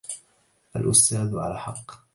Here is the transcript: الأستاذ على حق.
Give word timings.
الأستاذ 0.75 1.35
على 1.35 1.57
حق. 1.59 1.91